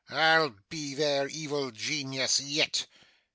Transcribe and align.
I'll 0.09 0.55
be 0.67 0.95
their 0.95 1.27
evil 1.27 1.69
genius 1.69 2.39
yet. 2.39 2.87